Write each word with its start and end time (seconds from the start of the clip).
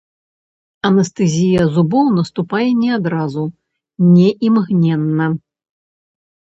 Анестэзія 0.87 1.67
зубоў 1.75 2.05
наступае 2.17 2.65
не 2.81 2.89
адразу, 2.97 3.43
не 4.15 4.29
імгненна. 4.51 5.27